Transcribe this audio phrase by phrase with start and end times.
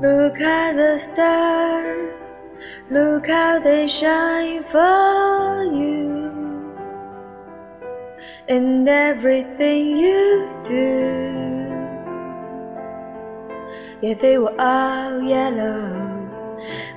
[0.00, 2.26] Look at the stars,
[2.90, 6.72] look how they shine for you.
[8.48, 11.68] In everything you do,
[14.00, 16.16] yeah, they were all yellow.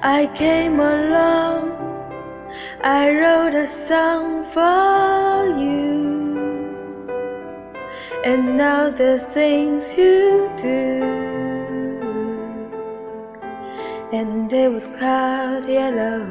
[0.02, 1.76] I came along,
[2.82, 5.84] I wrote a song for you.
[8.24, 11.13] And now the things you do
[14.14, 16.24] and it was cloud yellow.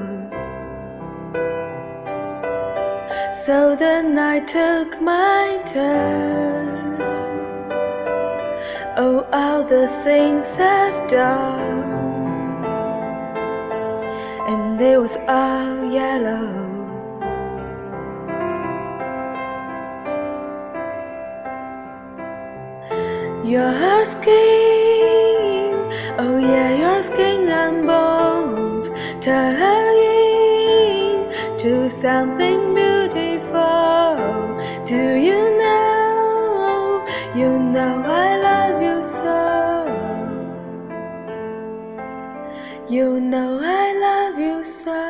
[3.45, 7.03] So then I took my turn.
[8.97, 11.91] Oh, all the things I've done,
[14.49, 16.71] and it was all yellow.
[23.45, 24.82] Your skin,
[29.23, 30.03] turning
[31.57, 34.17] to something beautiful.
[34.85, 37.07] Do you know?
[37.37, 39.39] You know I love you so.
[42.89, 45.01] You know I love you so.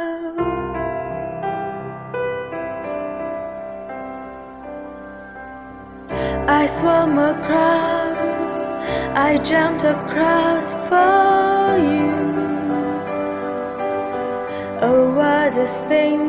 [6.61, 8.37] I swam across,
[9.17, 11.32] I jumped across for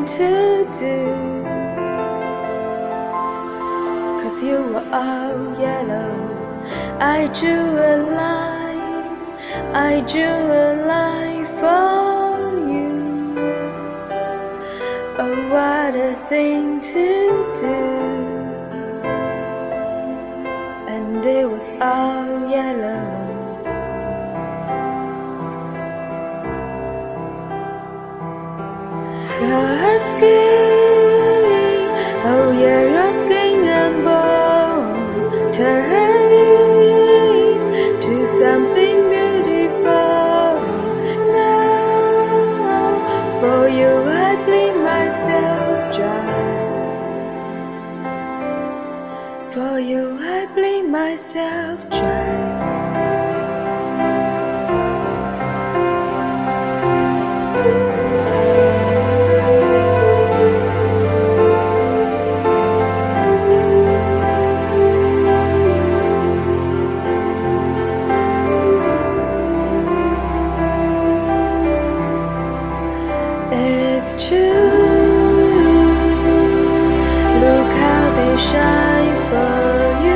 [0.06, 1.44] to do.
[4.22, 6.14] Cause you were all yellow.
[7.00, 9.16] I drew a line,
[9.74, 12.92] I drew a line for you.
[15.18, 18.44] Oh, what a thing to do
[20.94, 22.93] and it was all yellow.
[30.14, 30.30] Skin,
[32.32, 35.24] oh yeah, your skin and bones
[38.38, 40.52] something beautiful.
[41.34, 42.86] Now,
[43.40, 46.34] for you I bleed myself dry.
[49.50, 50.46] For you I
[50.88, 52.83] myself dry.
[73.56, 74.38] It's true.
[77.44, 80.13] Look how they shine for you.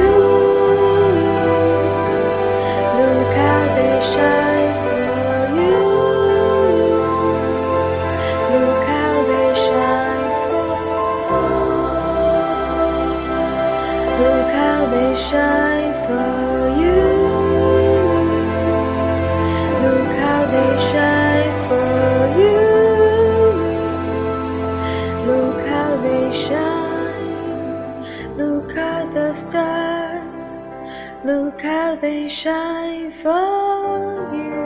[31.29, 34.65] Look how they shine for you.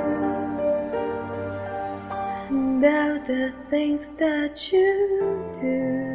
[2.50, 6.11] And all the things that you do.